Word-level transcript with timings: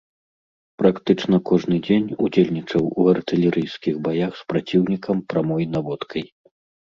Практычна 0.81 1.39
кожны 1.49 1.75
дзень 1.87 2.07
удзельнічаў 2.27 2.83
у 3.03 3.05
артылерыйскіх 3.13 4.01
баях 4.09 4.31
з 4.41 4.49
праціўнікам 4.55 5.17
прамой 5.35 5.63
наводкай. 5.77 6.27